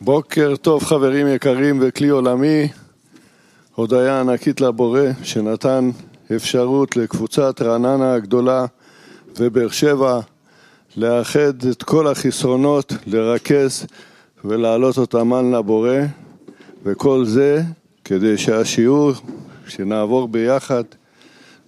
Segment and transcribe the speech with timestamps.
[0.00, 2.68] בוקר טוב חברים יקרים וכלי עולמי,
[3.74, 5.90] הודיה ענקית לבורא שנתן
[6.36, 8.66] אפשרות לקבוצת רעננה הגדולה
[9.38, 10.20] ובאר שבע
[10.96, 13.86] לאחד את כל החסרונות, לרכז
[14.44, 15.98] ולהעלות אותם על לבורא
[16.84, 17.62] וכל זה
[18.10, 19.12] כדי שהשיעור
[19.68, 20.84] שנעבור ביחד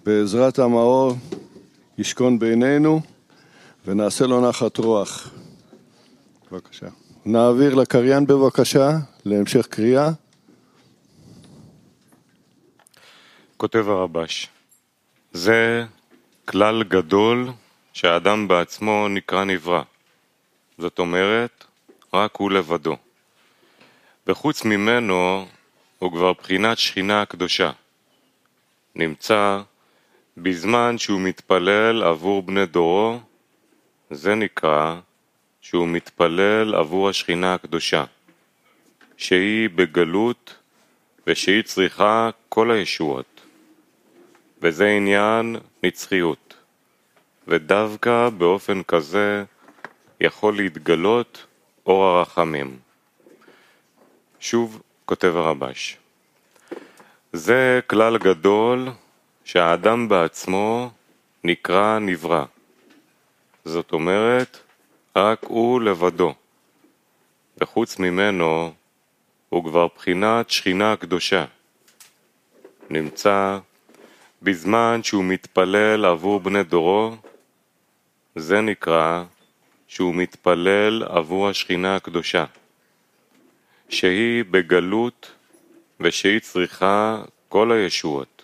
[0.04, 1.14] בעזרת המאור
[1.98, 3.00] ישכון בינינו
[3.86, 5.30] ונעשה לו נחת רוח.
[6.52, 6.86] בבקשה.
[7.24, 8.90] נעביר לקריין בבקשה
[9.24, 10.10] להמשך קריאה.
[13.56, 14.48] כותב הרבש,
[15.32, 15.84] זה
[16.44, 17.50] כלל גדול
[17.92, 19.82] שהאדם בעצמו נקרא נברא.
[20.78, 21.64] זאת אומרת,
[22.14, 22.97] רק הוא לבדו.
[24.26, 25.47] וחוץ ממנו
[26.02, 27.70] הוא כבר בחינת שכינה הקדושה.
[28.94, 29.60] נמצא
[30.36, 33.20] בזמן שהוא מתפלל עבור בני דורו,
[34.10, 35.00] זה נקרא
[35.60, 38.04] שהוא מתפלל עבור השכינה הקדושה,
[39.16, 40.54] שהיא בגלות
[41.26, 43.40] ושהיא צריכה כל הישועות.
[44.62, 46.54] וזה עניין נצחיות,
[47.48, 49.44] ודווקא באופן כזה
[50.20, 51.46] יכול להתגלות
[51.86, 52.78] אור הרחמים.
[54.40, 55.96] שוב כותב הרבש,
[57.32, 58.88] זה כלל גדול
[59.44, 60.90] שהאדם בעצמו
[61.44, 62.44] נקרא נברא.
[63.64, 64.58] זאת אומרת,
[65.16, 66.34] רק הוא לבדו,
[67.58, 68.72] וחוץ ממנו
[69.48, 71.44] הוא כבר בחינת שכינה קדושה.
[72.90, 73.58] נמצא
[74.42, 77.16] בזמן שהוא מתפלל עבור בני דורו,
[78.36, 79.24] זה נקרא
[79.88, 82.44] שהוא מתפלל עבור השכינה הקדושה,
[83.92, 85.30] שהיא בגלות
[86.00, 88.42] ושהיא צריכה כל הישועות,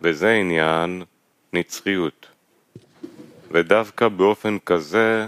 [0.00, 1.02] וזה עניין
[1.52, 2.26] נצחיות.
[3.50, 5.26] ודווקא באופן כזה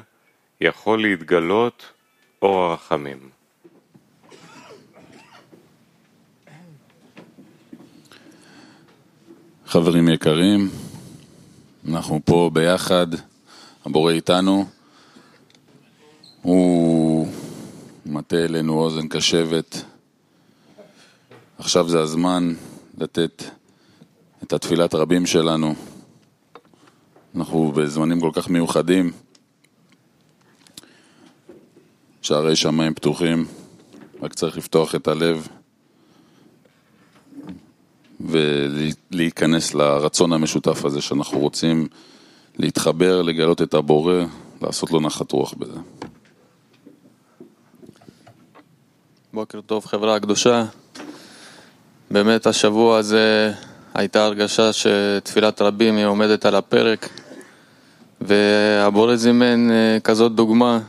[0.60, 1.84] יכול להתגלות
[2.42, 3.30] אור הרחמים.
[9.66, 10.68] חברים יקרים,
[11.88, 13.06] אנחנו פה ביחד,
[13.84, 14.64] הבורא איתנו,
[16.42, 17.28] הוא
[18.08, 19.84] מטה אלינו אוזן קשבת.
[21.58, 22.54] עכשיו זה הזמן
[22.98, 23.42] לתת
[24.42, 25.74] את התפילת רבים שלנו.
[27.36, 29.12] אנחנו בזמנים כל כך מיוחדים,
[32.22, 33.46] שערי שמיים פתוחים,
[34.22, 35.48] רק צריך לפתוח את הלב
[38.20, 41.88] ולהיכנס לרצון המשותף הזה שאנחנו רוצים
[42.58, 44.24] להתחבר, לגלות את הבורא,
[44.62, 45.78] לעשות לו נחת רוח בזה.
[49.36, 50.64] בוקר טוב חברה הקדושה,
[52.10, 53.52] באמת השבוע הזה
[53.94, 57.08] הייתה הרגשה שתפילת רבים היא עומדת על הפרק
[58.20, 60.80] והבורא זימן אה, כזאת דוגמה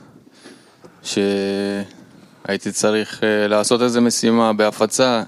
[1.03, 5.23] שהייתי צריך אה, לעשות איזה משימה בהפצה.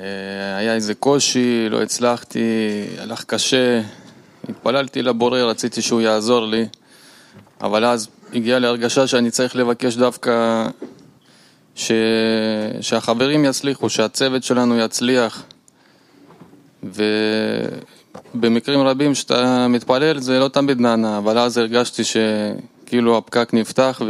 [0.00, 3.80] אה, היה איזה קושי, לא הצלחתי, הלך קשה,
[4.48, 6.66] התפללתי לבורא, רציתי שהוא יעזור לי
[7.60, 10.66] אבל אז הגיעה לי הרגשה שאני צריך לבקש דווקא
[11.80, 11.92] ש...
[12.80, 15.42] שהחברים יצליחו, שהצוות שלנו יצליח
[18.34, 24.02] ובמקרים רבים שאתה מתפלל זה לא תמיד נענה, אבל אז הרגשתי שכאילו הפקק נפתח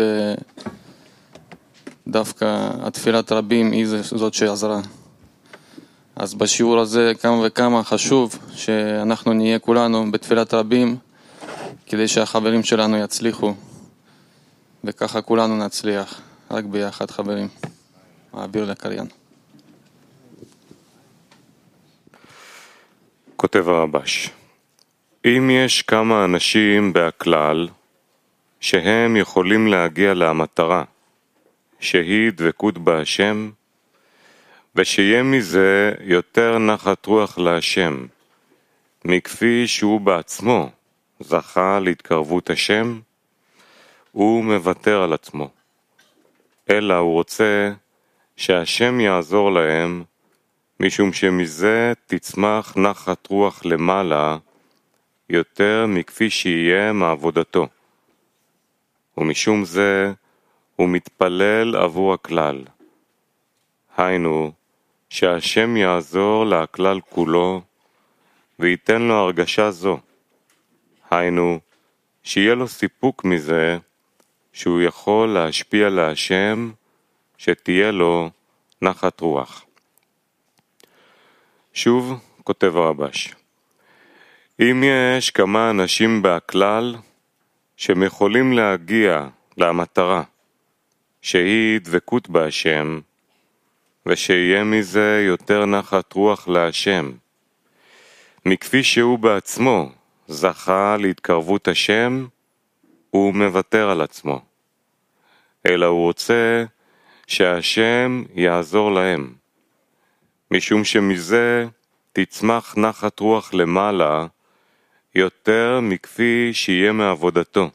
[2.07, 4.81] ודווקא התפילת רבים היא זאת שעזרה.
[6.17, 10.97] אז בשיעור הזה כמה וכמה חשוב שאנחנו נהיה כולנו בתפילת רבים
[11.87, 13.55] כדי שהחברים שלנו יצליחו
[14.85, 16.21] וככה כולנו נצליח,
[16.51, 17.49] רק ביחד חברים.
[18.33, 19.07] מעביר לקריין.
[23.37, 24.31] כותב הרבש,
[25.25, 27.69] אם יש כמה אנשים בהכלל
[28.61, 30.85] שהם יכולים להגיע למטרה,
[31.81, 33.51] שהיא דבקות בהשם,
[34.77, 38.07] ושיהיה מזה יותר נחת רוח להשם,
[39.05, 40.71] מכפי שהוא בעצמו
[41.21, 43.01] זכה להתקרבות השם,
[44.13, 45.51] הוא מוותר על עצמו,
[46.71, 47.73] אלא הוא רוצה
[48.37, 50.05] שהשם יעזור להם
[50.81, 54.37] משום שמזה תצמח נחת רוח למעלה
[55.29, 57.69] יותר מכפי שיהיה מעבודתו.
[59.17, 60.13] ומשום זה
[60.77, 62.65] הוא מתפלל עבור הכלל.
[63.97, 64.53] היינו,
[65.09, 67.63] שהשם יעזור לכלל כולו
[68.59, 69.99] וייתן לו הרגשה זו.
[71.11, 71.59] היינו,
[72.23, 73.79] שיהיה לו סיפוק מזה
[74.53, 76.71] שהוא יכול להשפיע להשם,
[77.39, 78.31] שתהיה לו
[78.83, 79.65] נחת רוח.
[81.73, 83.35] שוב כותב הרבש,
[84.61, 86.97] אם יש כמה אנשים בהכלל
[87.77, 90.23] שהם יכולים להגיע למטרה
[91.23, 93.01] שהיא דבקות בהשם,
[94.07, 97.13] ושיהיה מזה יותר נחת רוח להשם,
[98.47, 99.93] מכפי שהוא בעצמו
[100.29, 102.27] זכה להתקרבות השם,
[103.11, 104.41] הוא מוותר על עצמו,
[105.67, 106.65] אלא הוא רוצה
[107.27, 109.35] שהשם יעזור להם,
[110.51, 111.67] משום שמזה
[112.13, 114.27] תצמח נחת רוח למעלה
[115.15, 117.71] יותר מכפי שיהיה מעבודתו,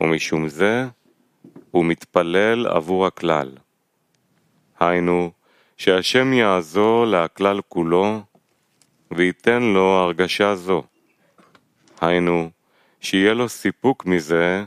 [0.00, 0.86] ומשום זה
[1.70, 3.50] הוא מתפלל עבור הכלל.
[4.80, 5.30] היינו,
[5.76, 8.22] שהשם יעזור להכלל כולו
[9.10, 10.82] וייתן לו הרגשה זו.
[12.00, 12.50] היינו,
[13.00, 14.64] שיהיה לו סיפוק מזה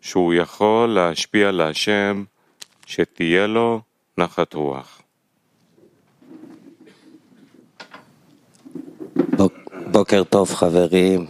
[0.00, 2.24] שהוא יכול להשפיע להשם,
[2.86, 3.80] שתהיה לו
[4.18, 5.02] נחת רוח.
[9.90, 11.26] בוקר טוב חברים,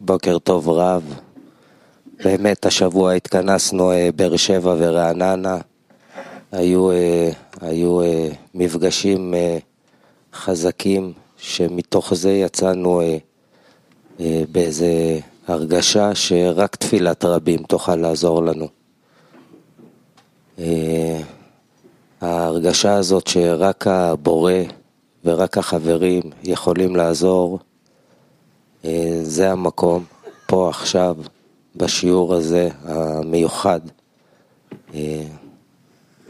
[0.00, 1.20] בוקר טוב רב.
[2.24, 5.58] באמת השבוע התכנסנו אה, באר שבע ורעננה.
[6.52, 7.30] היו, אה,
[7.60, 9.34] היו אה, מפגשים
[10.34, 13.02] חזקים שמתוך זה יצאנו
[14.52, 15.18] באיזה
[15.48, 18.68] הרגשה שרק תפילת רבים תוכל לעזור לנו.
[22.20, 24.52] ההרגשה הזאת שרק הבורא
[25.24, 27.58] ורק החברים יכולים לעזור,
[29.22, 30.04] זה המקום,
[30.46, 31.16] פה עכשיו,
[31.76, 33.80] בשיעור הזה המיוחד.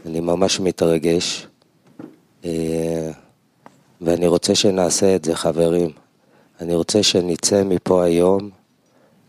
[0.05, 1.47] אני ממש מתרגש,
[4.01, 5.89] ואני רוצה שנעשה את זה, חברים.
[6.61, 8.49] אני רוצה שנצא מפה היום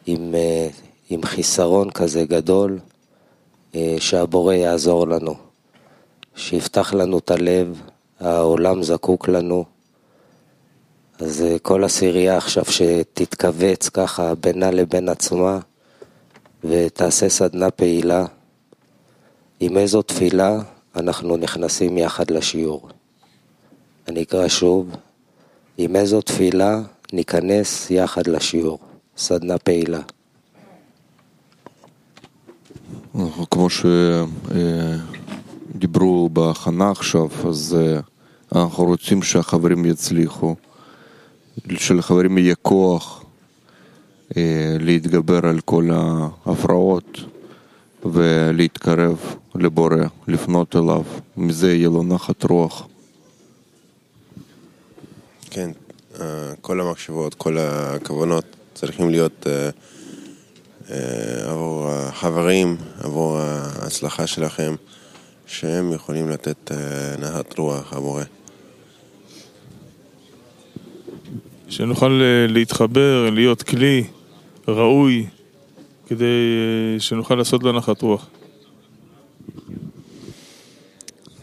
[0.06, 0.34] עם,
[1.10, 2.78] עם חיסרון כזה גדול,
[3.98, 5.34] שהבורא יעזור לנו,
[6.34, 7.80] שיפתח לנו את הלב,
[8.20, 9.64] העולם זקוק לנו.
[11.18, 15.58] אז כל עשירייה עכשיו שתתכווץ ככה בינה לבין עצמה
[16.64, 18.26] ותעשה סדנה פעילה.
[19.60, 20.58] עם איזו תפילה
[20.96, 22.88] אנחנו נכנסים יחד לשיעור.
[24.08, 24.90] אני אקרא שוב,
[25.78, 26.80] עם איזו תפילה
[27.12, 28.78] ניכנס יחד לשיעור.
[29.20, 30.00] סדנה פעילה.
[33.50, 33.68] כמו
[35.74, 38.00] שדיברו בהכנה עכשיו, אז אה,
[38.60, 40.54] אנחנו רוצים שהחברים יצליחו,
[41.76, 43.24] שלחברים יהיה כוח
[44.36, 47.18] אה, להתגבר על כל ההפרעות
[48.04, 49.96] ולהתקרב לבורא,
[50.28, 51.02] לפנות אליו,
[51.36, 52.86] מזה יהיה לו נחת רוח.
[55.50, 55.70] כן,
[56.20, 59.46] אה, כל המחשבות, כל הכוונות צריכים להיות
[60.90, 64.74] אה, עבור החברים, עבור ההצלחה שלכם,
[65.46, 66.70] שהם יכולים לתת
[67.18, 68.24] נחת רוח הבורא.
[71.68, 74.04] שנוכל להתחבר, להיות כלי
[74.68, 75.26] ראוי
[76.06, 78.26] כדי אה, שנוכל לעשות לו נחת רוח.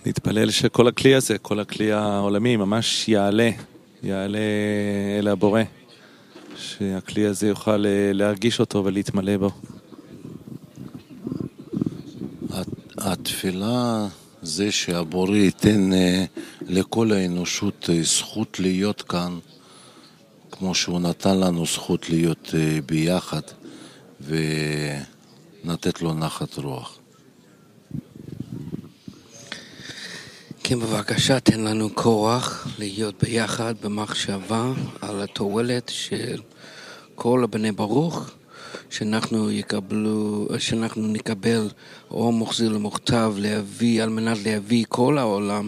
[0.05, 3.49] נתפלל שכל הכלי הזה, כל הכלי העולמי, ממש יעלה,
[4.03, 4.39] יעלה
[5.19, 5.61] אל הבורא,
[6.57, 9.49] שהכלי הזה יוכל אה, להרגיש אותו ולהתמלא בו.
[12.97, 14.07] התפילה
[14.41, 16.25] זה שהבורא ייתן אה,
[16.61, 19.39] לכל האנושות זכות להיות כאן
[20.51, 23.41] כמו שהוא נתן לנו זכות להיות אה, ביחד
[24.21, 26.99] ונתת לו נחת רוח.
[30.69, 34.71] כן, בבקשה, תן לנו כוח להיות ביחד במחשבה
[35.01, 36.41] על התועלת של
[37.15, 38.31] כל הבני ברוך,
[38.89, 41.69] שאנחנו, יקבלו, שאנחנו נקבל
[42.11, 45.67] אור מוחזיר למוכתב להביא, על מנת להביא כל העולם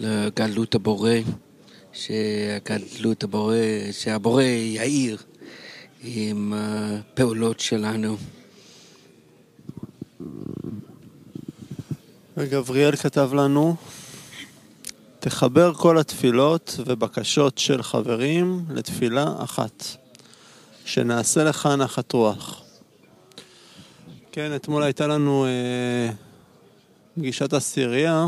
[0.00, 1.14] לגדלות הבורא.
[1.92, 3.56] שהגדלות הבורא,
[3.92, 5.16] שהבורא יאיר
[6.04, 8.16] עם הפעולות שלנו.
[12.40, 13.76] וגבריאל כתב לנו,
[15.20, 19.84] תחבר כל התפילות ובקשות של חברים לתפילה אחת,
[20.84, 22.62] שנעשה לך נחת רוח.
[24.32, 26.10] כן, אתמול הייתה לנו אה,
[27.14, 28.26] פגישת עשירייה,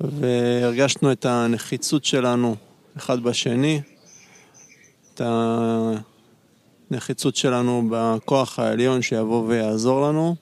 [0.00, 2.56] והרגשנו את הנחיצות שלנו
[2.96, 3.80] אחד בשני,
[5.14, 5.20] את
[6.90, 10.36] הנחיצות שלנו בכוח העליון שיבוא ויעזור לנו.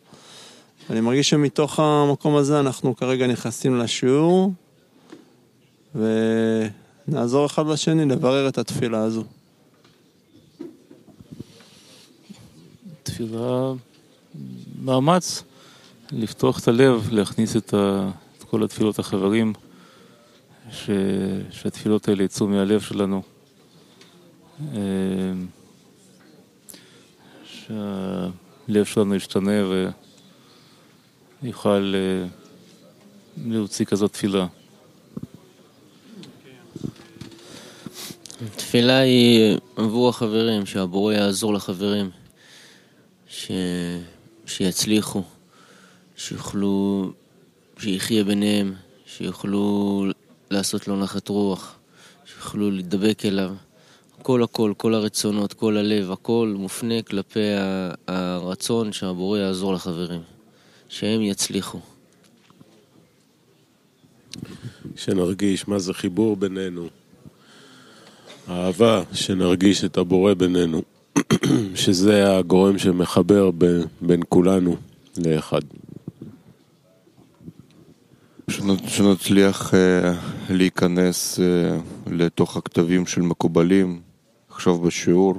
[0.91, 4.53] אני מרגיש שמתוך המקום הזה אנחנו כרגע נכנסים לשיעור
[5.95, 9.25] ונעזור אחד לשני לברר את התפילה הזו.
[13.03, 13.73] תפילה,
[14.83, 15.43] מאמץ
[16.13, 18.11] לפתוח את הלב, להכניס את ה...
[18.51, 19.53] כל התפילות החברים,
[20.71, 20.91] ש...
[21.51, 23.23] שהתפילות האלה יצאו מהלב שלנו.
[27.45, 29.53] שהלב שלנו ישתנה
[31.42, 31.94] ויוכל
[33.47, 34.47] להוציא כזאת תפילה.
[38.56, 42.11] תפילה היא עבור החברים, שהבורא יעזור לחברים,
[43.28, 43.50] ש...
[44.47, 45.23] שיצליחו,
[46.16, 47.12] שיוכלו,
[47.78, 48.75] שיחיה ביניהם,
[49.06, 50.06] שיוכלו
[50.50, 51.75] לעשות לו נחת רוח,
[52.25, 53.54] שיוכלו להידבק אליו.
[54.20, 57.47] הכל הכל, כל הרצונות, כל הלב, הכל מופנה כלפי
[58.09, 60.20] הרצון שהבורא יעזור לחברים,
[60.90, 61.80] שהם יצליחו.
[64.97, 66.88] שנרגיש מה זה חיבור בינינו,
[68.49, 70.82] אהבה, שנרגיש את הבורא בינינו,
[71.82, 74.76] שזה הגורם שמחבר בין, בין כולנו
[75.26, 75.61] לאחד.
[78.87, 79.75] שנצליח uh,
[80.52, 81.42] להיכנס uh,
[82.11, 84.00] לתוך הכתבים של מקובלים,
[84.49, 85.35] עכשיו בשיעור,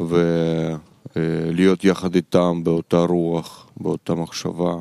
[0.00, 4.74] ולהיות uh, יחד איתם באותה רוח, באותה מחשבה,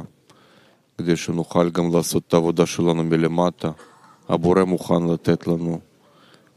[0.97, 3.71] כדי שנוכל גם לעשות את העבודה שלנו מלמטה.
[4.29, 5.79] הבורא מוכן לתת לנו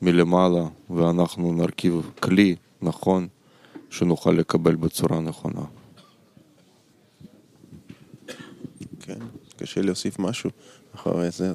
[0.03, 3.29] מלמעלה, ואנחנו נרכיב כלי נכון
[3.91, 5.65] שנוכל לקבל בצורה נכונה.
[9.01, 9.19] כן,
[9.57, 10.51] קשה להוסיף משהו
[10.95, 11.53] אחרי זה,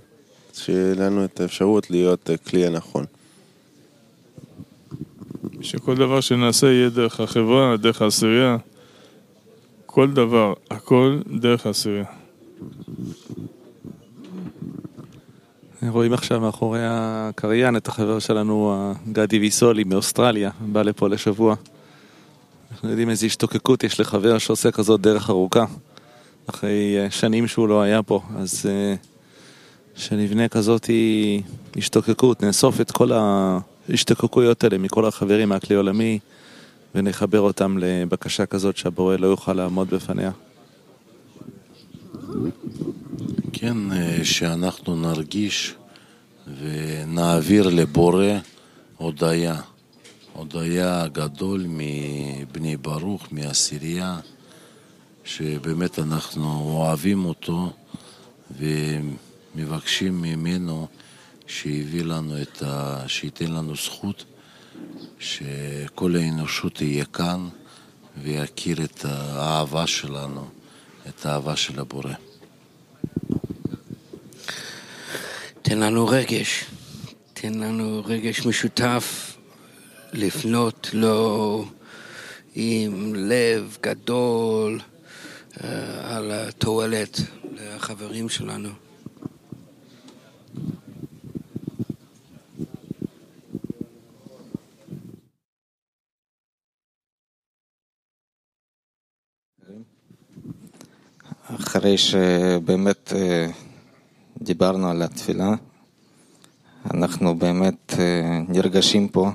[0.54, 3.06] שיהיה לנו את האפשרות להיות כלי הנכון.
[5.62, 8.58] שכל דבר שנעשה יהיה דרך החברה, דרך העשירייה,
[10.00, 12.06] כל דבר, הכל דרך העשירייה.
[15.88, 21.56] רואים עכשיו מאחורי הקריין את החבר שלנו, גדי ויסולי מאוסטרליה, בא לפה לשבוע.
[22.72, 25.66] אנחנו יודעים איזו השתוקקות יש לחבר שעושה כזאת דרך ארוכה,
[26.50, 28.66] אחרי שנים שהוא לא היה פה, אז
[29.96, 30.90] שנבנה כזאת
[31.76, 36.20] השתוקקות, נאסוף את כל ההשתוקקויות האלה מכל החברים מהכלי עולמי
[36.96, 40.32] ונחבר אותם לבקשה כזאת שהבורא לא יוכל לעמוד בפניה.
[43.54, 43.78] כן,
[44.24, 45.76] שאנחנו נרגיש
[46.60, 48.26] ונעביר לבורא
[48.98, 49.62] הודיה.
[50.34, 54.20] הודיה גדול מבני ברוך, מעשירייה,
[55.24, 57.72] שבאמת אנחנו אוהבים אותו
[58.58, 60.88] ומבקשים ממנו
[61.48, 63.04] שיביא לנו את ה...
[63.08, 64.26] שייתן לנו זכות
[65.20, 67.48] שכל האנושות תהיה כאן
[68.24, 70.48] ויכיר את האהבה שלנו,
[71.10, 72.14] את האהבה של הבורא.
[75.62, 76.66] תן לנו רגש,
[77.34, 79.38] תן לנו רגש משותף
[80.14, 81.66] לפנות לו
[82.56, 85.64] עם לב גדול uh,
[86.04, 87.20] על התועלת
[87.52, 88.70] לחברים שלנו.
[101.80, 103.14] אחרי שבאמת
[104.42, 105.54] דיברנו על התפילה,
[106.94, 107.94] אנחנו באמת
[108.48, 109.30] נרגשים פה,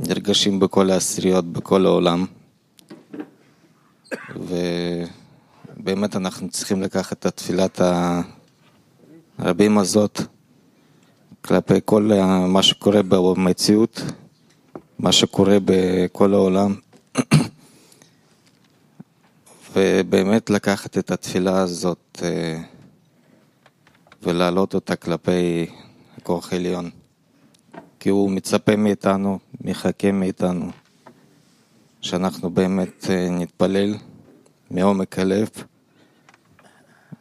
[0.00, 2.26] נרגשים בכל העשיריות, בכל העולם,
[5.76, 7.80] ובאמת אנחנו צריכים לקחת את התפילת
[9.38, 10.20] הרבים הזאת
[11.40, 12.10] כלפי כל
[12.48, 14.00] מה שקורה במציאות,
[14.98, 16.74] מה שקורה בכל העולם.
[19.72, 22.22] ובאמת לקחת את התפילה הזאת
[24.22, 25.66] ולהעלות אותה כלפי
[26.16, 26.90] הכוח העליון.
[28.00, 30.70] כי הוא מצפה מאיתנו, מחכה מאיתנו,
[32.00, 33.94] שאנחנו באמת נתפלל
[34.70, 35.48] מעומק הלב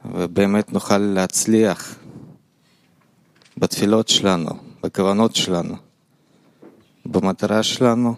[0.05, 1.95] ובאמת נוכל להצליח
[3.57, 4.49] בתפילות שלנו,
[4.83, 5.75] בכוונות שלנו,
[7.05, 8.15] במטרה שלנו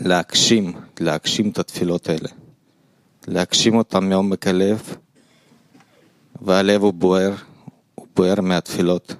[0.00, 2.28] להגשים, להגשים את התפילות האלה.
[3.30, 4.96] להגשים אותם מעומק הלב,
[6.42, 7.34] והלב הוא בוער,
[7.94, 9.14] הוא בוער מהתפילות.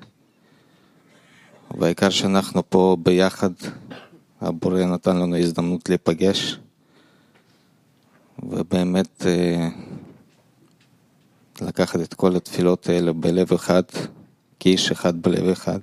[1.78, 3.50] והעיקר שאנחנו פה ביחד,
[4.40, 6.58] הבורא נתן לנו הזדמנות להיפגש,
[8.42, 9.26] ובאמת
[11.60, 13.82] לקחת את כל התפילות האלה בלב אחד,
[14.60, 15.80] כאיש אחד בלב אחד,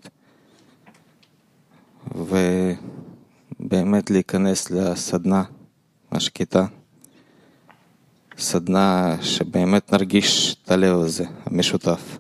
[3.60, 5.44] ובאמת להיכנס לסדנה
[6.12, 6.66] השקטה.
[8.38, 12.18] סדנה שבאמת נרגיש את הלב הזה, המשותף.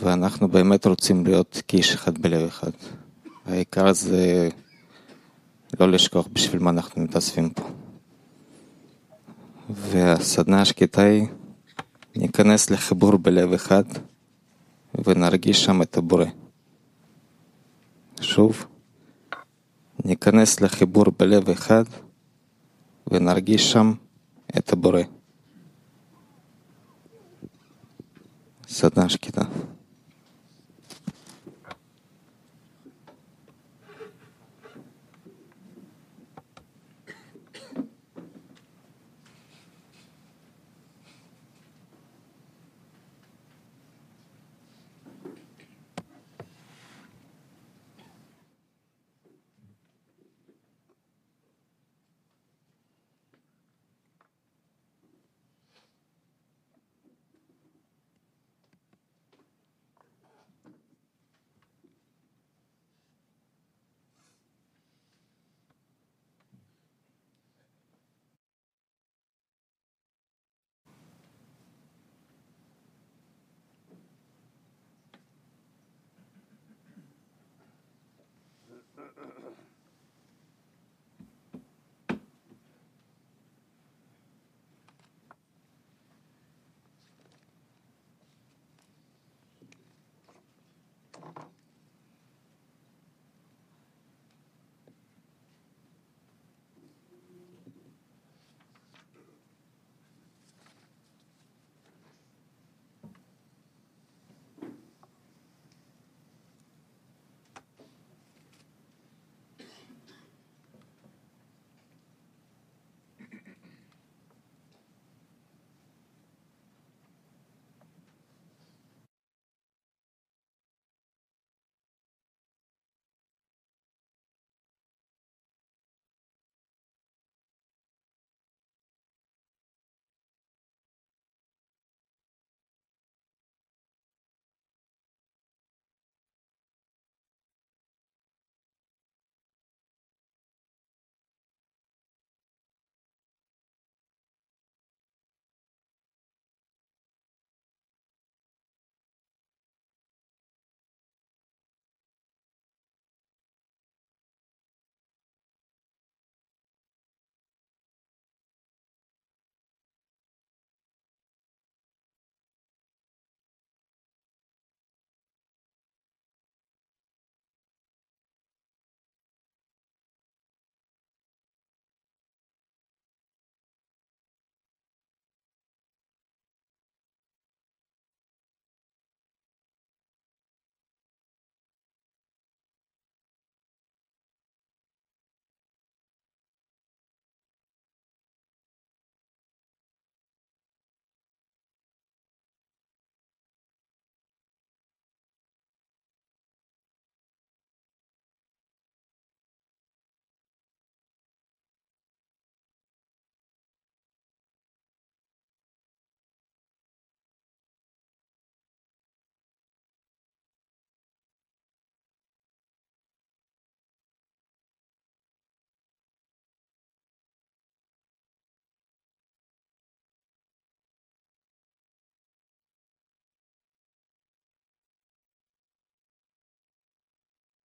[0.00, 2.70] ואנחנו באמת רוצים להיות כאיש אחד בלב אחד.
[3.46, 4.48] העיקר זה
[5.80, 7.68] לא לשכוח בשביל מה אנחנו מתאספים פה.
[9.70, 11.26] והסדנה השקטה היא
[12.16, 13.84] ניכנס לחיבור בלב אחד
[15.04, 16.24] ונרגיש שם את הבורא.
[18.20, 18.66] שוב,
[20.04, 21.84] ניכנס לחיבור בלב אחד
[23.10, 23.92] ונרגיש שם
[24.58, 25.00] את הבורא.
[28.68, 29.42] סדנה שקטה.